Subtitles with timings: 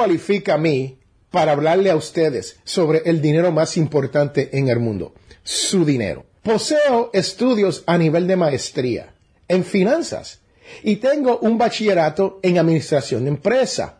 [0.00, 0.98] cualifica a mí
[1.30, 5.12] para hablarle a ustedes sobre el dinero más importante en el mundo?
[5.42, 6.24] Su dinero.
[6.42, 9.12] Poseo estudios a nivel de maestría
[9.46, 10.40] en finanzas
[10.82, 13.98] y tengo un bachillerato en administración de empresa.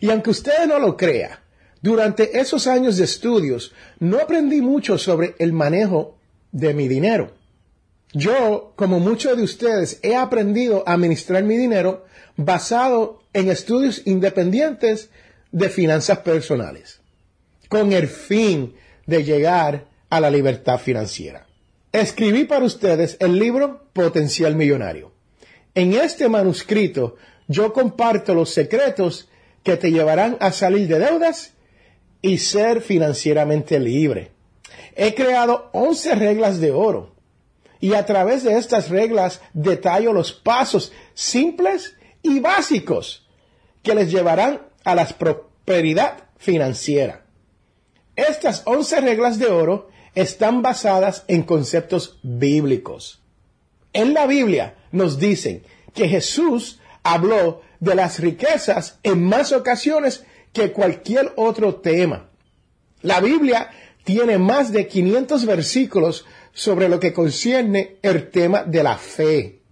[0.00, 1.44] Y aunque usted no lo crea,
[1.80, 6.16] durante esos años de estudios no aprendí mucho sobre el manejo
[6.50, 7.34] de mi dinero.
[8.12, 12.04] Yo, como muchos de ustedes, he aprendido a administrar mi dinero
[12.36, 15.10] basado en estudios independientes
[15.52, 17.00] de finanzas personales,
[17.68, 18.74] con el fin
[19.06, 21.46] de llegar a la libertad financiera.
[21.92, 25.12] Escribí para ustedes el libro Potencial Millonario.
[25.72, 27.14] En este manuscrito
[27.46, 29.28] yo comparto los secretos
[29.62, 31.52] que te llevarán a salir de deudas
[32.20, 34.32] y ser financieramente libre.
[34.96, 37.14] He creado 11 reglas de oro
[37.78, 43.27] y a través de estas reglas detallo los pasos simples y básicos
[43.88, 47.24] que les llevarán a la prosperidad financiera.
[48.16, 53.22] Estas 11 reglas de oro están basadas en conceptos bíblicos.
[53.94, 55.62] En la Biblia nos dicen
[55.94, 60.22] que Jesús habló de las riquezas en más ocasiones
[60.52, 62.28] que cualquier otro tema.
[63.00, 63.70] La Biblia
[64.04, 69.62] tiene más de 500 versículos sobre lo que concierne el tema de la fe.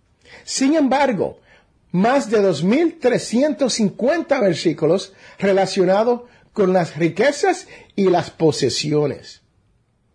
[0.43, 1.41] Sin embargo,
[1.97, 9.41] más de 2.350 versículos relacionados con las riquezas y las posesiones.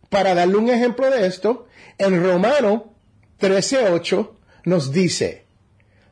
[0.10, 1.66] Para darle un ejemplo de esto,
[1.98, 2.94] en Romano
[3.40, 4.30] 13.8
[4.66, 5.48] nos dice,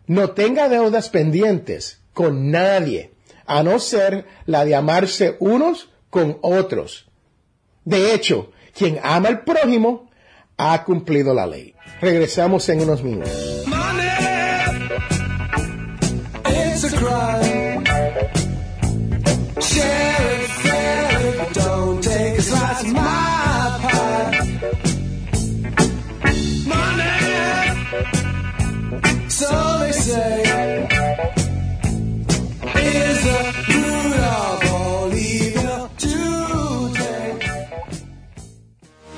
[0.07, 3.13] no tenga deudas pendientes con nadie,
[3.45, 7.11] a no ser la de amarse unos con otros.
[7.85, 10.09] De hecho, quien ama al prójimo
[10.57, 11.75] ha cumplido la ley.
[12.01, 13.68] Regresamos en unos minutos.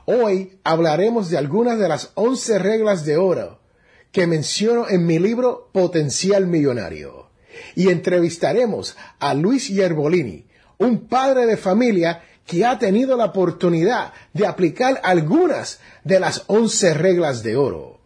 [0.05, 3.59] Hoy hablaremos de algunas de las 11 reglas de oro
[4.13, 7.29] que menciono en mi libro Potencial Millonario.
[7.75, 10.47] Y entrevistaremos a Luis Yerbolini,
[10.79, 16.95] un padre de familia que ha tenido la oportunidad de aplicar algunas de las 11
[16.95, 18.01] reglas de oro.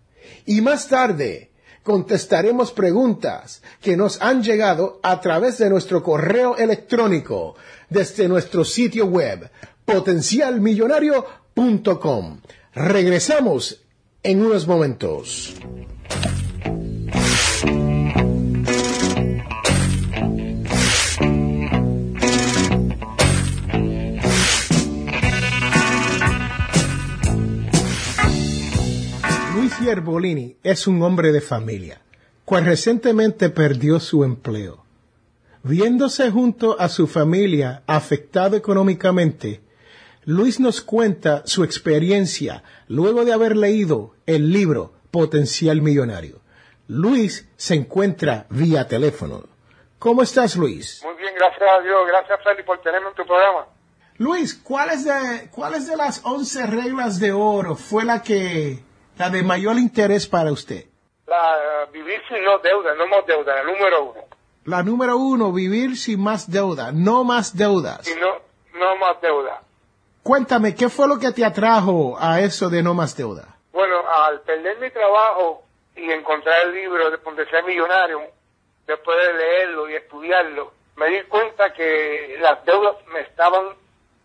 [0.45, 1.51] Y más tarde
[1.83, 7.55] contestaremos preguntas que nos han llegado a través de nuestro correo electrónico
[7.89, 9.49] desde nuestro sitio web
[9.85, 12.41] potencialmillonario.com.
[12.75, 13.83] Regresamos
[14.23, 15.55] en unos momentos.
[29.87, 32.01] Luis Yerbolini es un hombre de familia,
[32.45, 34.85] cual recientemente perdió su empleo.
[35.63, 39.61] Viéndose junto a su familia afectado económicamente,
[40.25, 46.41] Luis nos cuenta su experiencia luego de haber leído el libro Potencial Millonario.
[46.89, 49.45] Luis se encuentra vía teléfono.
[50.01, 51.01] ¿Cómo estás, Luis?
[51.05, 52.09] Muy bien, gracias a Dios.
[52.09, 53.67] Gracias, Feli, por tenerme en tu programa.
[54.19, 58.83] Luis, ¿cuáles de, ¿cuáles de las 11 reglas de oro fue la que,
[59.19, 60.85] la de mayor interés para usted?
[61.27, 64.21] La, uh, vivir sin no deuda, no más deuda, la número uno.
[64.65, 68.07] La número uno, vivir sin más deuda, no más deudas.
[68.09, 68.37] Y no,
[68.79, 69.61] no más deuda.
[70.23, 73.57] Cuéntame, ¿qué fue lo que te atrajo a eso de no más deuda?
[73.73, 75.63] Bueno, al perder mi trabajo
[75.95, 78.21] y encontrar el libro de Potencial Millonario,
[78.87, 83.67] después de leerlo y estudiarlo, me di cuenta que las deudas me estaban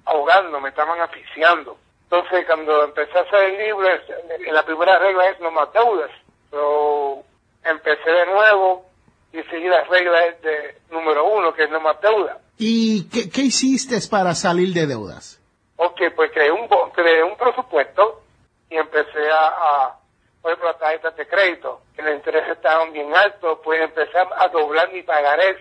[0.06, 1.78] ahogando, me estaban asfixiando.
[2.12, 3.88] Entonces, cuando empecé a hacer el libro,
[4.52, 6.12] la primera regla es no más deudas.
[6.50, 7.24] Pero
[7.64, 8.86] empecé de nuevo
[9.32, 12.38] y seguí la regla de número uno, que es no más deuda.
[12.58, 15.40] ¿Y qué, qué hiciste para salir de deudas?
[15.78, 18.22] Ok, pues creé un, creé un presupuesto
[18.70, 20.00] y empecé a, a
[20.42, 24.48] por ejemplo, las tarjetas de crédito, que los intereses estaban bien altos, pues empecé a
[24.50, 25.56] doblar mi pagarés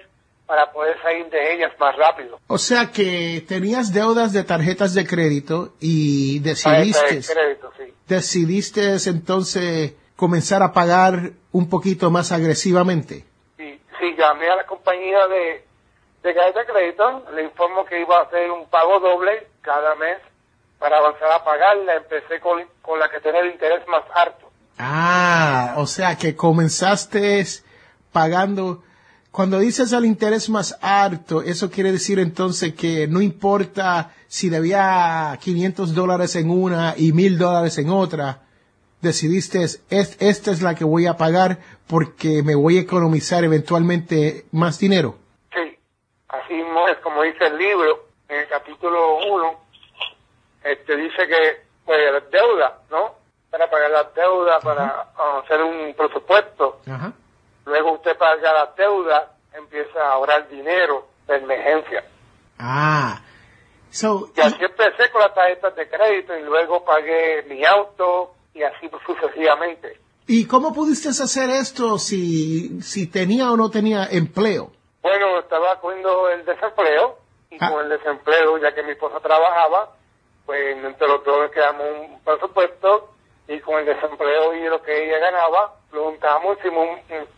[0.51, 2.41] para poder salir de ellas más rápido.
[2.49, 7.95] O sea que tenías deudas de tarjetas de crédito y decidiste, de crédito, sí.
[8.09, 13.25] decidiste entonces comenzar a pagar un poquito más agresivamente.
[13.59, 15.65] Sí, sí, llamé a la compañía de,
[16.25, 20.19] de tarjeta de crédito, le informo que iba a hacer un pago doble cada mes
[20.81, 21.95] para avanzar a pagarla.
[21.95, 24.51] Empecé con, con la que tenía el interés más alto.
[24.81, 27.45] Ah, o sea que comenzaste
[28.11, 28.83] pagando.
[29.31, 35.39] Cuando dices el interés más alto, eso quiere decir entonces que no importa si debía
[35.41, 38.43] 500 dólares en una y 1000 dólares en otra,
[39.01, 44.47] decidiste, es, esta es la que voy a pagar porque me voy a economizar eventualmente
[44.51, 45.17] más dinero.
[45.55, 45.79] Sí,
[46.29, 46.61] así
[46.91, 49.61] es como dice el libro, en el capítulo 1,
[50.65, 53.15] este, dice que pues, las deudas, ¿no?
[53.49, 56.81] Para pagar las deudas, para uh, hacer un presupuesto.
[56.89, 57.13] Ajá.
[57.67, 59.25] Luego usted paga las deudas,
[59.55, 62.05] empieza a ahorrar dinero de emergencia.
[62.59, 63.21] Ah,
[63.91, 68.63] so, Y así empecé con las tarjetas de crédito y luego pagué mi auto y
[68.63, 69.99] así sucesivamente.
[70.27, 74.71] ¿y cómo pudiste hacer esto si, si tenía o no tenía empleo?
[75.03, 77.19] Bueno, estaba cogiendo el desempleo
[77.51, 77.71] y Ah.
[77.71, 79.93] con el desempleo, ya que mi esposa trabajaba,
[80.47, 83.11] pues entre los dos quedamos un presupuesto
[83.49, 87.29] y con el desempleo y lo que ella ganaba, lo juntamos, hicimos, un- un-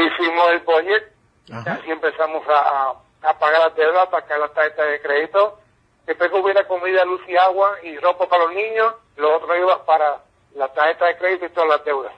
[0.00, 1.12] hicimos el budget
[1.50, 1.74] Ajá.
[1.74, 2.94] así empezamos a,
[3.38, 5.58] pagar las deudas, a pagar las tarjetas de crédito.
[6.06, 9.84] Después que hubiera comida, luz y agua y ropa para los niños, lo otro iba
[9.84, 10.22] para
[10.56, 12.12] la tarjeta de crédito y todas las deudas.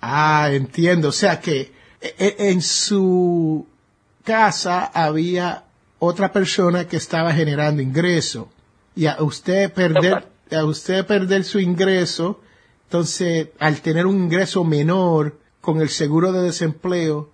[0.00, 1.08] Ah, entiendo.
[1.08, 3.66] O sea que e- e- en su
[4.24, 5.64] casa había
[5.98, 8.48] otra persona que estaba generando ingreso
[8.94, 12.40] y a usted perder a usted perder su ingreso,
[12.84, 15.34] entonces al tener un ingreso menor
[15.66, 17.28] con el seguro de desempleo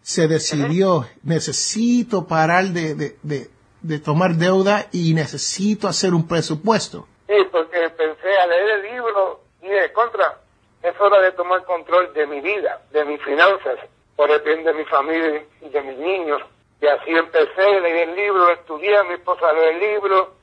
[0.00, 3.48] se decidió necesito parar de, de,
[3.82, 7.06] de, tomar deuda y necesito hacer un presupuesto.
[7.26, 10.40] Sí, porque pensé a leer el libro y de contra,
[10.82, 13.78] es hora de tomar control de mi vida, de mis finanzas,
[14.16, 16.40] por el bien de mi familia y de mis niños.
[16.80, 20.34] Y así empecé, leí el libro, estudié, mi esposa leyó el libro,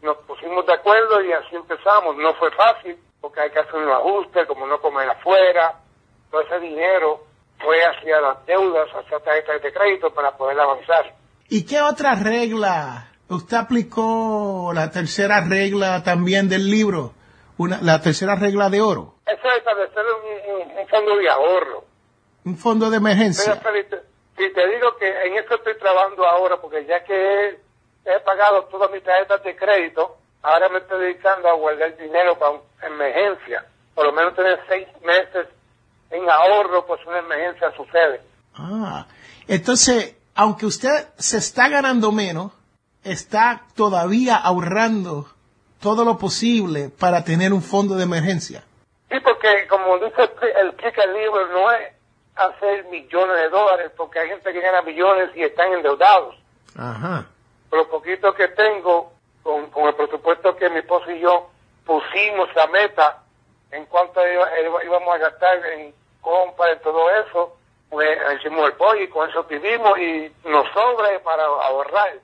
[0.00, 2.16] nos pusimos de acuerdo y así empezamos.
[2.18, 5.80] No fue fácil, porque hay que hacer un ajuste, como no comer afuera,
[6.34, 7.20] todo ese dinero
[7.60, 11.14] fue hacia las deudas, hacia tarjetas de crédito para poder avanzar.
[11.48, 13.08] ¿Y qué otra regla?
[13.28, 17.12] ¿Usted aplicó la tercera regla también del libro?
[17.56, 19.14] Una, la tercera regla de oro.
[19.26, 21.84] Eso es establecer un, un- un fondo de ahorro.
[22.44, 23.54] Un fondo de emergencia.
[24.36, 27.48] Si te digo que en eso estoy trabajando ahora, porque ya que he,
[28.06, 32.56] he pagado todas mis tarjetas de crédito, ahora me estoy dedicando a guardar dinero para
[32.92, 33.64] emergencia,
[33.94, 35.46] por lo menos tener seis meses
[36.10, 38.20] en ahorro, pues una emergencia sucede.
[38.54, 39.06] Ah,
[39.48, 42.52] entonces, aunque usted se está ganando menos,
[43.02, 45.26] está todavía ahorrando
[45.80, 48.64] todo lo posible para tener un fondo de emergencia.
[49.10, 50.22] Sí, porque como dice
[50.58, 51.92] el, el libro, no es
[52.36, 56.36] hacer millones de dólares, porque hay gente que gana millones y están endeudados.
[56.76, 57.26] Ajá.
[57.68, 61.50] Por lo poquito que tengo, con, con el presupuesto que mi esposo y yo
[61.84, 63.23] pusimos la meta
[63.74, 64.20] en cuanto
[64.84, 67.56] íbamos a gastar en compra y todo eso,
[67.90, 72.20] pues hicimos el pollo y con eso vivimos y nos sobra para ahorrar.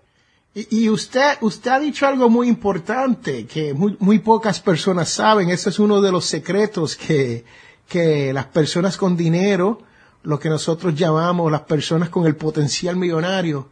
[0.53, 5.49] Y, usted, usted ha dicho algo muy importante que muy, muy pocas personas saben.
[5.49, 7.45] Ese es uno de los secretos que,
[7.89, 9.79] que las personas con dinero,
[10.25, 13.69] lo que nosotros llamamos las personas con el potencial millonario,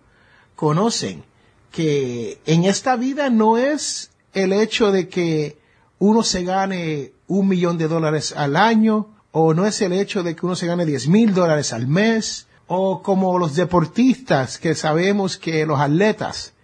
[0.54, 1.24] conocen.
[1.72, 5.58] Que en esta vida no es el hecho de que
[5.98, 10.34] uno se gane un millón de dólares al año, o no es el hecho de
[10.34, 15.38] que uno se gane diez mil dólares al mes, o como los deportistas que sabemos
[15.38, 16.54] que los atletas,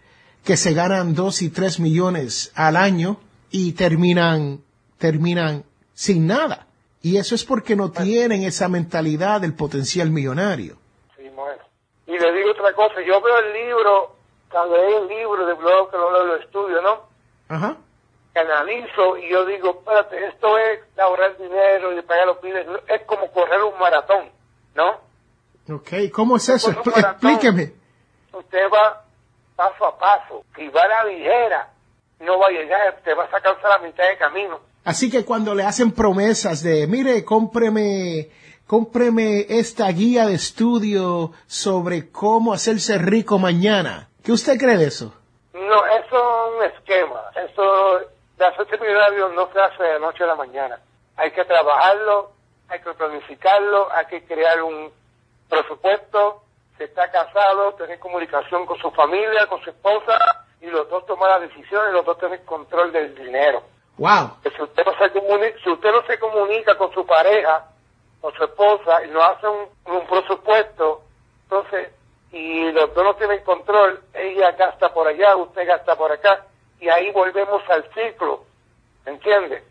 [0.44, 3.18] que se ganan dos y tres millones al año
[3.50, 4.60] y terminan,
[4.98, 5.64] terminan
[5.94, 6.66] sin nada.
[7.00, 10.76] Y eso es porque no tienen esa mentalidad del potencial millonario.
[11.16, 11.62] Sí, bueno.
[12.06, 14.16] Y le digo otra cosa, yo veo el libro,
[14.50, 17.00] cuando hay el libro de blog, que lo estudio, ¿no?
[17.48, 17.76] Ajá.
[18.34, 23.30] Analizo y yo digo, espérate, esto es ahorrar dinero y pagar los pibes, es como
[23.30, 24.30] correr un maratón,
[24.74, 25.00] ¿no?
[25.72, 26.70] Ok, ¿cómo es eso?
[26.70, 27.72] Explíqueme.
[28.32, 29.04] Usted va
[29.56, 30.44] paso a paso.
[30.56, 31.70] Si va a la ligera,
[32.20, 34.60] no va a llegar, te vas a cansar a mitad de camino.
[34.84, 38.28] Así que cuando le hacen promesas de, mire, cómpreme,
[38.66, 45.14] cómpreme esta guía de estudio sobre cómo hacerse rico mañana, ¿qué usted cree de eso?
[45.54, 47.22] No, eso es un esquema.
[47.36, 48.00] Eso
[48.36, 50.78] de hacerse millonario no se hace de noche a la mañana.
[51.16, 52.32] Hay que trabajarlo,
[52.68, 54.92] hay que planificarlo, hay que crear un
[55.48, 56.42] presupuesto,
[56.76, 60.18] se está casado, tener comunicación con su familia, con su esposa,
[60.60, 63.62] y los dos tomar la decisión y los dos tener control del dinero.
[63.96, 64.38] Wow.
[64.42, 67.64] si usted no se comunica, si usted no se comunica con su pareja,
[68.20, 71.02] con su esposa, y no hace un, un presupuesto,
[71.44, 71.90] entonces,
[72.32, 76.44] y los dos no tienen control, ella gasta por allá, usted gasta por acá,
[76.84, 78.44] y ahí volvemos al ciclo,
[79.06, 79.64] ¿entiende?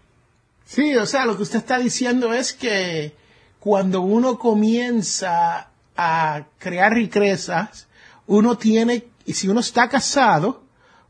[0.66, 3.14] Sí, o sea, lo que usted está diciendo es que
[3.60, 7.88] cuando uno comienza a crear riquezas,
[8.26, 10.64] uno tiene, y si uno está casado,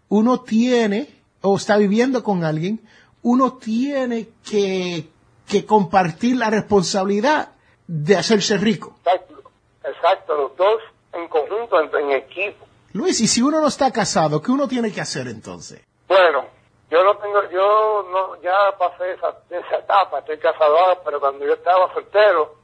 [0.10, 1.10] uno tiene,
[1.42, 2.82] o está viviendo con alguien,
[3.22, 5.08] uno tiene que,
[5.48, 7.52] que compartir la responsabilidad
[7.88, 8.98] de hacerse rico.
[9.06, 9.44] Exacto,
[9.86, 10.82] exacto, los dos
[11.14, 12.66] en conjunto, en, equipo.
[12.92, 15.82] Luis, y si uno no está casado, ¿qué uno tiene que hacer entonces?
[16.08, 16.46] Bueno,
[16.90, 21.46] yo no tengo, yo no, ya pasé esa, esa etapa, estoy casado ahora, pero cuando
[21.46, 22.56] yo estaba soltero,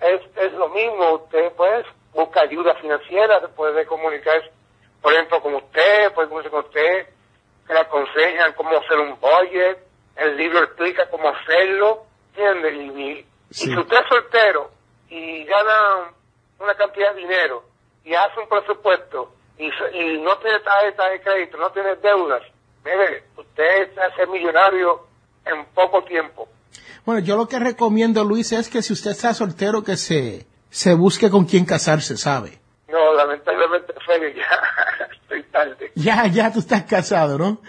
[0.00, 4.42] es, es lo mismo, usted pues busca ayuda financiera, puede comunicar,
[5.00, 7.06] por ejemplo, con usted, puede comunicarse con usted,
[7.66, 9.78] que le aconsejan cómo hacer un budget,
[10.16, 12.72] el libro explica cómo hacerlo, ¿entiende?
[12.74, 14.70] Y, si usted es soltero
[15.08, 16.12] y gana
[16.60, 17.64] una cantidad de dinero
[18.04, 22.42] y hace un presupuesto y, y no tiene tarjeta de crédito, no tiene deudas,
[22.84, 25.06] mire, usted se hace millonario
[25.44, 26.48] en poco tiempo.
[27.04, 30.94] Bueno, yo lo que recomiendo, Luis, es que si usted está soltero, que se, se
[30.94, 32.58] busque con quién casarse, ¿sabe?
[32.88, 35.92] No, lamentablemente, Fede, ya estoy tarde.
[35.94, 37.60] Ya, ya tú estás casado, ¿no?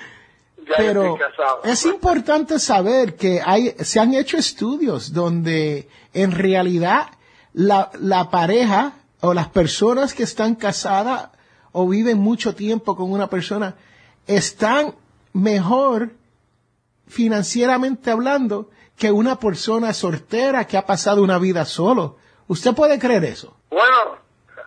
[0.58, 1.62] Ya Pero estoy casado.
[1.64, 7.08] es importante saber que hay, se han hecho estudios donde en realidad
[7.54, 11.30] la, la pareja o las personas que están casadas
[11.72, 13.76] o viven mucho tiempo con una persona
[14.28, 14.96] están
[15.34, 16.10] mejor
[17.08, 22.18] financieramente hablando que una persona soltera que ha pasado una vida solo.
[22.48, 23.56] ¿Usted puede creer eso?
[23.70, 24.18] Bueno,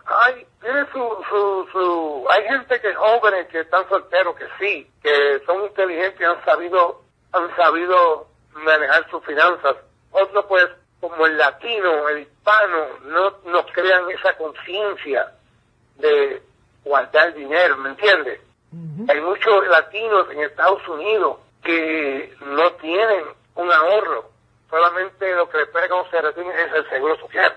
[0.05, 4.91] hay, tiene su, su, su, hay gente que es jóvenes que están solteros, que sí,
[5.01, 9.77] que son inteligentes han sabido, han sabido manejar sus finanzas.
[10.11, 10.65] Otros pues,
[10.99, 15.31] como el latino, el hispano, no, no crean esa conciencia
[15.97, 16.41] de
[16.83, 17.89] guardar dinero, ¿me
[19.07, 24.31] Hay muchos latinos en Estados Unidos que no tienen un ahorro.
[24.69, 27.53] Solamente lo que le puede conocer es el seguro social.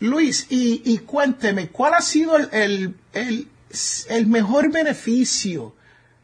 [0.00, 3.48] Luis, y, y cuénteme, ¿cuál ha sido el, el, el,
[4.08, 5.74] el, mejor beneficio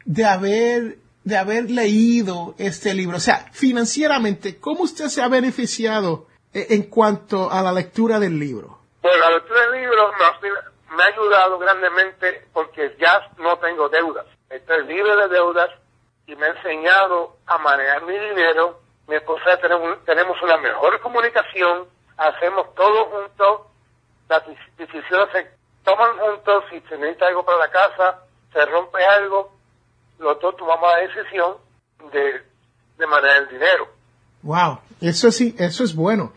[0.05, 3.17] de haber, de haber leído este libro?
[3.17, 8.79] O sea, financieramente, ¿cómo usted se ha beneficiado en cuanto a la lectura del libro?
[9.03, 10.49] Bueno, la lectura del libro me,
[10.95, 14.27] me ha ayudado grandemente porque ya no tengo deudas.
[14.49, 15.71] Estoy libre de deudas
[16.27, 18.81] y me ha enseñado a manejar mi dinero.
[19.07, 21.87] Mi esposa tenemos, una mejor comunicación,
[22.17, 23.61] hacemos todo juntos,
[24.29, 24.43] las
[24.79, 25.51] decisiones se
[25.85, 28.23] toman juntos, si se necesita algo para la casa,
[28.53, 29.53] se rompe algo,
[30.19, 31.57] los dos tomamos la decisión
[32.11, 32.43] de,
[32.97, 33.89] de manejar el dinero.
[34.43, 36.33] Wow, eso sí, eso es bueno.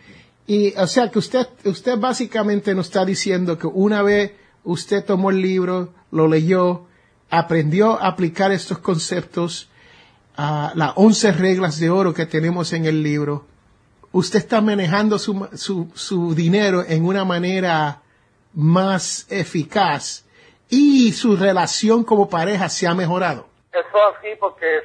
[0.46, 4.32] Y, o sea, que usted, usted básicamente nos está diciendo que una vez
[4.68, 6.86] usted tomó el libro, lo leyó,
[7.30, 9.70] aprendió a aplicar estos conceptos,
[10.36, 13.46] a las once reglas de oro que tenemos en el libro,
[14.12, 18.02] usted está manejando su, su, su dinero en una manera
[18.54, 20.26] más eficaz
[20.70, 23.48] y su relación como pareja se ha mejorado.
[23.72, 24.82] Eso así, porque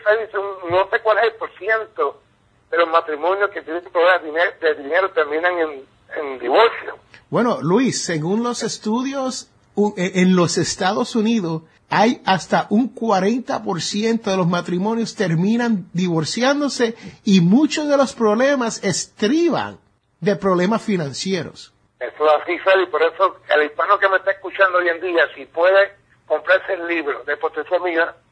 [0.71, 2.23] no sé cuál es el por ciento
[2.71, 4.23] de los matrimonios que tienen problemas
[4.61, 5.85] de dinero, terminan en,
[6.17, 6.97] en divorcio.
[7.29, 9.52] Bueno, Luis, según los estudios
[9.97, 17.41] e, en los Estados Unidos, hay hasta un 40% de los matrimonios terminan divorciándose y
[17.43, 19.79] muchos de los problemas estriban
[20.21, 21.75] de problemas financieros.
[22.01, 25.29] Eso es así, Feli, por eso el hispano que me está escuchando hoy en día,
[25.35, 25.93] si puede
[26.27, 27.81] comprarse el libro de Potencial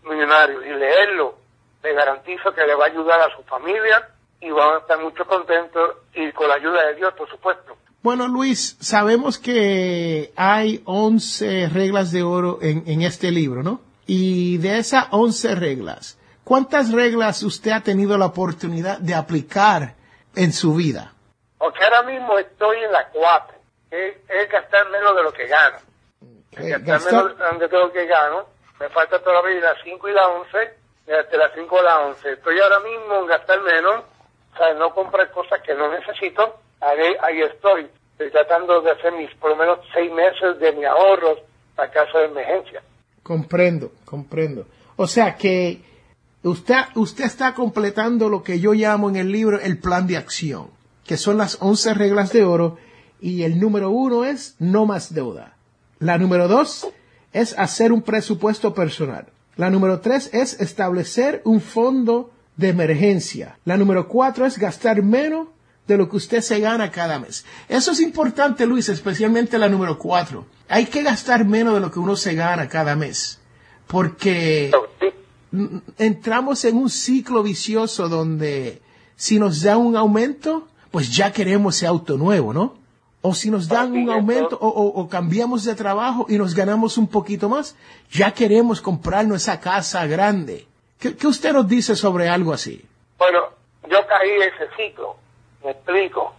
[0.05, 1.37] Millonario y leerlo,
[1.83, 4.09] le garantizo que le va a ayudar a su familia
[4.41, 7.77] y van a estar mucho contentos y con la ayuda de Dios, por supuesto.
[8.03, 13.83] Bueno, Luis, sabemos que hay 11 reglas de oro en, en este libro, ¿no?
[14.07, 19.97] Y de esas 11 reglas, ¿cuántas reglas usted ha tenido la oportunidad de aplicar
[20.35, 21.13] en su vida?
[21.59, 23.55] Porque ahora mismo estoy en la 4,
[23.91, 25.77] que es gastar menos de lo que gano.
[26.53, 28.47] gastar, menos de lo que gano.
[28.81, 30.59] Me falta todavía la 5 y la 11,
[31.05, 32.33] de la 5 a la 11.
[32.33, 34.05] Estoy ahora mismo en gastar menos,
[34.55, 37.89] o sea, no comprar cosas que no necesito ahí, estoy,
[38.33, 41.39] tratando de hacer mis por lo menos seis meses de mi ahorros
[41.75, 42.83] para caso de emergencia.
[43.23, 44.67] Comprendo, comprendo.
[44.97, 45.81] O sea que
[46.43, 50.71] usted, usted está completando lo que yo llamo en el libro el plan de acción,
[51.05, 52.79] que son las once reglas de oro,
[53.21, 55.55] y el número uno es no más deuda.
[55.99, 56.89] La número dos
[57.33, 59.27] es hacer un presupuesto personal.
[59.57, 63.59] La número tres es establecer un fondo de emergencia.
[63.65, 65.49] La número cuatro es gastar menos
[65.91, 67.45] de lo que usted se gana cada mes.
[67.69, 70.47] Eso es importante, Luis, especialmente la número cuatro.
[70.69, 73.41] Hay que gastar menos de lo que uno se gana cada mes,
[73.89, 74.71] porque
[75.99, 78.81] entramos en un ciclo vicioso donde
[79.17, 82.79] si nos dan un aumento, pues ya queremos ese auto nuevo, ¿no?
[83.21, 87.49] O si nos dan un aumento o, cambiamos de trabajo y nos ganamos un poquito
[87.49, 87.77] más,
[88.13, 90.69] ya queremos comprarnos esa casa grande.
[91.01, 92.83] ¿Qué, ¿Qué, usted nos dice sobre algo así?
[93.19, 93.41] Bueno,
[93.91, 95.17] yo caí en ese ciclo.
[95.63, 96.35] Me explico.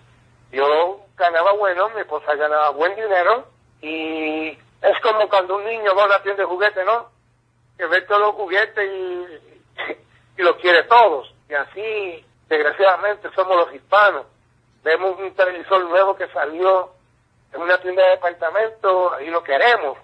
[0.51, 3.47] Yo ganaba bueno, mi esposa ganaba buen dinero
[3.81, 7.09] y es como cuando un niño va a una tienda de juguetes, ¿no?
[7.77, 11.33] Que ve todos los juguetes y, y los quiere todos.
[11.47, 14.25] Y así, desgraciadamente, somos los hispanos.
[14.83, 16.91] Vemos un televisor nuevo que salió
[17.53, 19.97] en una tienda de departamento y lo queremos,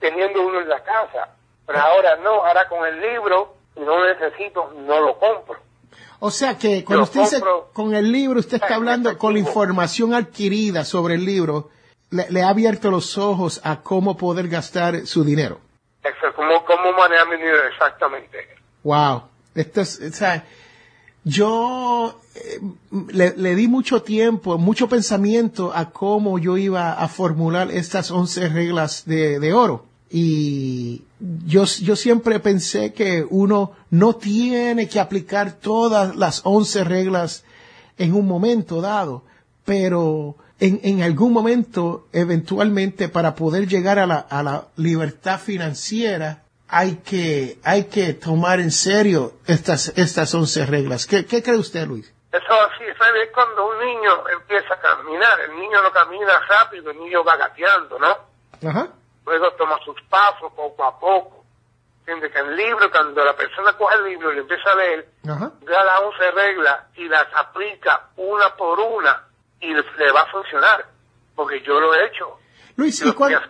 [0.00, 1.36] teniendo uno en la casa.
[1.66, 5.58] Pero ahora no, ahora con el libro, y no lo necesito, no lo compro.
[6.26, 7.42] O sea que cuando usted dice
[7.74, 11.68] con el libro, usted está hablando con la información adquirida sobre el libro,
[12.08, 15.60] le, ha abierto los ojos a cómo poder gastar su dinero.
[16.02, 18.38] Exacto, cómo, cómo manejar mi dinero, exactamente.
[18.84, 19.24] Wow.
[19.54, 20.46] Esto es, o sea,
[21.24, 22.58] yo eh,
[23.12, 28.48] le, le, di mucho tiempo, mucho pensamiento a cómo yo iba a formular estas 11
[28.48, 29.84] reglas de, de oro.
[30.16, 31.02] Y
[31.44, 37.44] yo, yo siempre pensé que uno no tiene que aplicar todas las once reglas
[37.98, 39.24] en un momento dado,
[39.64, 46.44] pero en, en algún momento, eventualmente, para poder llegar a la, a la libertad financiera,
[46.68, 51.08] hay que, hay que tomar en serio estas, estas once reglas.
[51.08, 52.14] ¿Qué, qué cree usted, Luis?
[52.30, 53.32] Eso así, ¿sabe?
[53.32, 57.98] Cuando un niño empieza a caminar, el niño no camina rápido, el niño va gateando,
[57.98, 58.68] ¿no?
[58.68, 58.90] Ajá
[59.26, 61.44] luego toma sus pasos poco a poco.
[62.00, 65.52] Entiende que el libro, cuando la persona coge el libro y empieza a leer, Ajá.
[65.62, 69.24] da las 11 reglas y las aplica una por una
[69.60, 70.84] y le va a funcionar.
[71.34, 72.38] Porque yo lo he hecho.
[72.76, 73.40] Luis, y, cuando,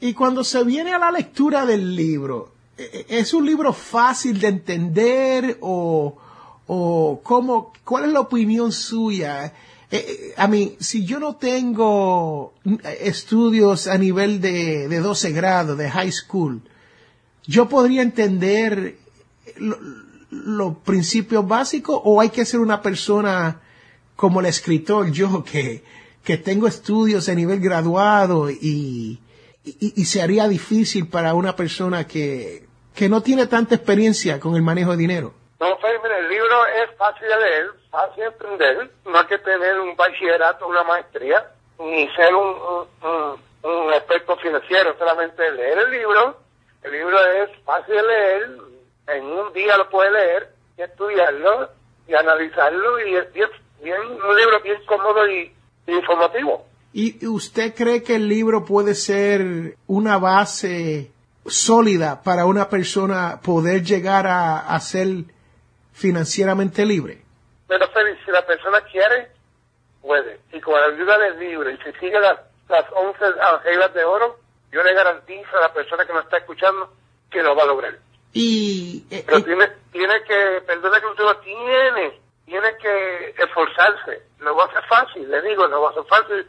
[0.00, 4.40] y cuando se viene a la lectura del libro, ¿e, e, ¿es un libro fácil
[4.40, 6.18] de entender o,
[6.66, 9.52] o cómo, cuál es la opinión suya?
[9.94, 12.54] Eh, a mí, si yo no tengo
[12.98, 16.62] estudios a nivel de, de 12 grados, de high school,
[17.46, 18.96] yo podría entender
[20.30, 23.60] los principios básicos o hay que ser una persona
[24.16, 25.84] como el escritor, yo que,
[26.24, 29.20] que tengo estudios a nivel graduado y,
[29.62, 34.56] y, y, se haría difícil para una persona que, que no tiene tanta experiencia con
[34.56, 35.41] el manejo de dinero.
[35.62, 39.78] No, mire, el libro es fácil de leer, fácil de entender, no hay que tener
[39.78, 42.48] un bachillerato, una maestría, ni ser un,
[43.04, 46.36] un, un experto financiero, solamente leer el libro.
[46.82, 48.50] El libro es fácil de leer,
[49.06, 51.68] en un día lo puede leer y estudiarlo
[52.08, 53.48] y analizarlo y es bien,
[54.00, 55.54] un libro bien cómodo y,
[55.86, 56.66] y informativo.
[56.92, 61.12] ¿Y usted cree que el libro puede ser una base
[61.46, 65.06] sólida para una persona poder llegar a, a ser
[65.92, 67.22] financieramente libre?
[67.68, 69.30] Pero Félix, si la persona quiere,
[70.00, 70.40] puede.
[70.52, 73.18] Y con la ayuda del libro y si sigue las, las 11
[73.64, 74.38] reglas de oro,
[74.70, 76.92] yo le garantizo a la persona que me está escuchando
[77.30, 77.94] que lo va a lograr.
[78.32, 84.22] Y, eh, Pero y- tiene, tiene que, perdona que usted lo tiene, tiene que esforzarse.
[84.38, 86.46] No va a ser fácil, le digo, no va a ser fácil.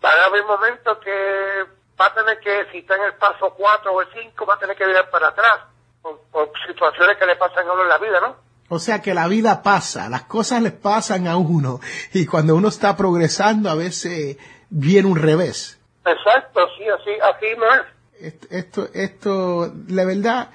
[0.00, 1.64] Van a haber momentos que
[2.00, 4.58] va a tener que, si está en el paso 4 o el 5, va a
[4.58, 5.60] tener que mirar para atrás.
[6.02, 8.36] Por, por situaciones que le pasan a uno en la vida, ¿no?
[8.68, 11.80] O sea que la vida pasa, las cosas le pasan a uno
[12.12, 14.36] y cuando uno está progresando a veces
[14.70, 15.78] viene un revés.
[16.04, 18.26] Exacto, sí, así, así es.
[18.32, 20.50] Esto, esto, esto, la verdad,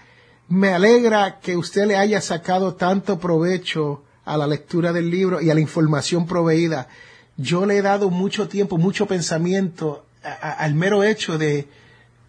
[0.48, 5.50] me alegra que usted le haya sacado tanto provecho a la lectura del libro y
[5.50, 6.88] a la información proveída.
[7.38, 11.68] Yo le he dado mucho tiempo, mucho pensamiento a- a- al mero hecho de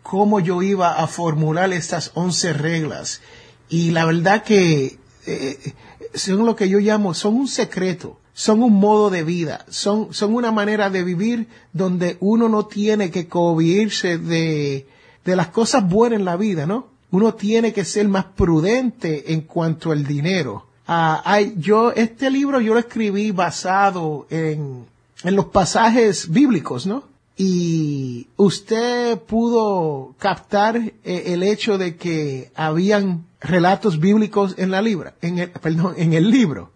[0.02, 3.20] cómo yo iba a formular estas 11 reglas.
[3.68, 5.72] Y la verdad que eh,
[6.14, 10.34] son lo que yo llamo, son un secreto, son un modo de vida, son, son
[10.34, 14.86] una manera de vivir donde uno no tiene que cohibirse de,
[15.24, 16.88] de las cosas buenas en la vida, ¿no?
[17.10, 20.66] Uno tiene que ser más prudente en cuanto al dinero.
[20.86, 24.86] Ah, yo, este libro yo lo escribí basado en,
[25.22, 27.04] en los pasajes bíblicos, ¿no?
[27.36, 30.92] Y usted pudo captar eh,
[31.26, 36.30] el hecho de que habían relatos bíblicos en la libra, en el, perdón, en el
[36.30, 36.70] libro.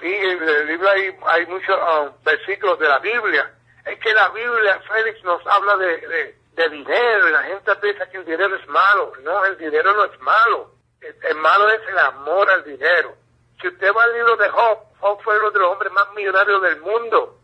[0.00, 3.52] Sí, en el libro hay, hay muchos ah, versículos de la Biblia.
[3.84, 8.08] Es que la Biblia, Félix, nos habla de, de, de dinero y la gente piensa
[8.10, 9.12] que el dinero es malo.
[9.22, 10.70] No, el dinero no es malo.
[11.00, 13.14] El, el malo es el amor al dinero.
[13.60, 16.62] Si usted va al libro de Job, Job fue uno de los hombres más millonarios
[16.62, 17.38] del mundo.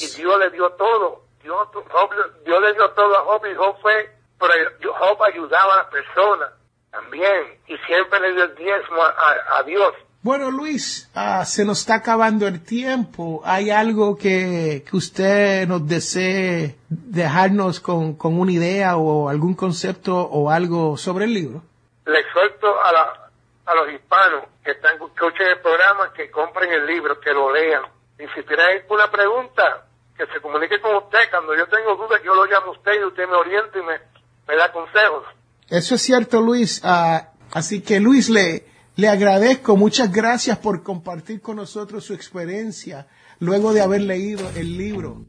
[0.00, 0.06] Y.
[0.16, 1.24] Dios le dio todo.
[1.42, 2.10] Dios, Job,
[2.44, 6.57] Dios le dio todo a Job y Job fue, pero Job ayudaba a las personas
[7.00, 7.58] también.
[7.66, 9.94] Y siempre le dio el diezmo a, Dios.
[10.22, 13.42] Bueno, Luis, ah, se nos está acabando el tiempo.
[13.44, 20.16] ¿Hay algo que, que usted nos desee dejarnos con, con una idea o algún concepto
[20.16, 21.62] o algo sobre el libro?
[22.08, 23.30] le exhorto a, la,
[23.66, 27.52] a los hispanos que están que escuchen el programa que compren el libro, que lo
[27.52, 27.82] lean.
[28.18, 29.84] Y si tienen alguna pregunta,
[30.16, 31.30] que se comunique con usted.
[31.30, 34.00] Cuando yo tengo dudas, yo lo llamo a usted y usted me orienta y me,
[34.48, 35.24] me da consejos.
[35.70, 36.80] Eso es cierto, Luis.
[36.82, 38.64] Ah, así que, Luis, le,
[38.96, 39.76] le agradezco.
[39.76, 43.06] Muchas gracias por compartir con nosotros su experiencia
[43.40, 45.24] luego de haber leído el libro.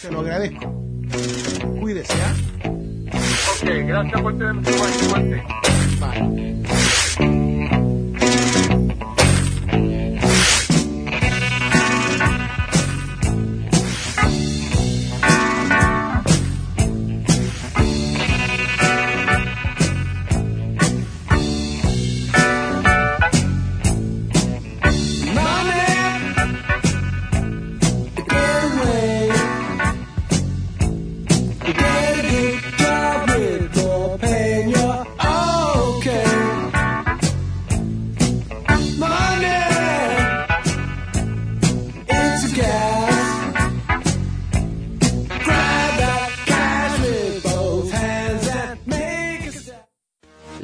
[0.00, 0.72] Se lo agradezco.
[1.80, 2.34] Cuídese, ¿ah?
[3.62, 4.62] Ok, gracias por tenerme.
[6.00, 6.75] Bye.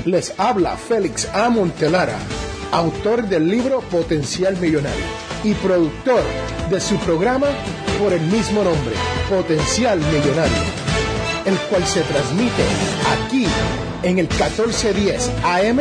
[0.05, 1.49] Les habla Félix A.
[1.49, 2.17] Montelara,
[2.73, 5.05] autor del libro Potencial Millonario
[5.45, 6.21] y productor
[6.69, 7.47] de su programa
[8.01, 8.95] por el mismo nombre,
[9.29, 10.63] Potencial Millonario,
[11.45, 12.63] el cual se transmite
[13.13, 13.47] aquí
[14.03, 15.79] en el 1410 AM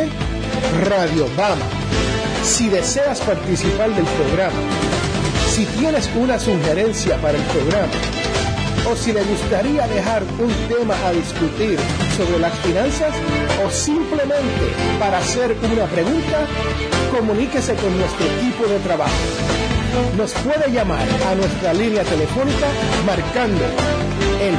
[0.85, 1.67] Radio Bama.
[2.45, 4.61] Si deseas participar del programa,
[5.49, 7.93] si tienes una sugerencia para el programa,
[8.89, 11.79] o si le gustaría dejar un tema a discutir
[12.17, 13.15] sobre las finanzas
[13.73, 16.47] simplemente para hacer una pregunta,
[17.11, 19.13] comuníquese con nuestro equipo de trabajo.
[20.17, 22.67] Nos puede llamar a nuestra línea telefónica
[23.07, 23.65] marcando
[24.41, 24.55] el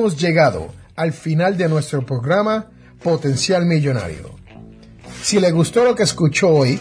[0.00, 2.70] Hemos llegado al final de nuestro programa
[3.02, 4.30] Potencial Millonario.
[5.22, 6.80] Si le gustó lo que escuchó hoy,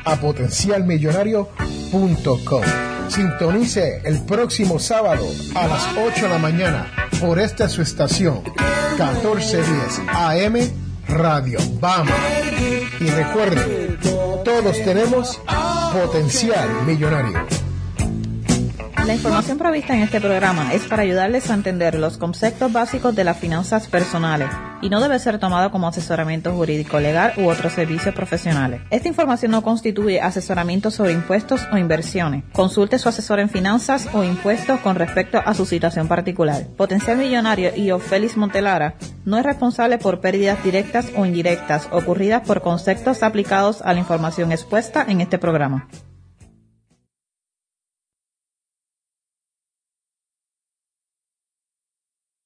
[0.05, 2.63] a potencialmillonario.com.
[3.07, 8.43] Sintonice el próximo sábado a las 8 de la mañana por esta su estación
[8.99, 12.13] 1410 AM Radio Bama.
[13.01, 13.99] Y recuerden,
[14.45, 15.41] todos tenemos
[15.93, 17.47] potencial millonario.
[19.07, 23.25] La información provista en este programa es para ayudarles a entender los conceptos básicos de
[23.25, 24.49] las finanzas personales
[24.85, 28.83] y no debe ser tomado como asesoramiento jurídico legal u otros servicios profesionales.
[28.91, 32.45] Esta información no constituye asesoramiento sobre impuestos o inversiones.
[32.53, 36.67] Consulte su asesor en finanzas o impuestos con respecto a su situación particular.
[36.77, 42.61] Potencial Millonario y Félix Montelara no es responsable por pérdidas directas o indirectas ocurridas por
[42.61, 45.89] conceptos aplicados a la información expuesta en este programa.